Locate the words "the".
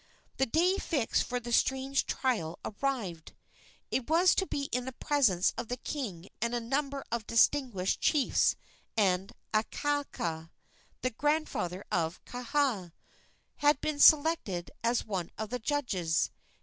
0.37-0.47, 1.39-1.51, 4.85-4.91, 5.67-5.77, 11.03-11.11, 15.51-15.59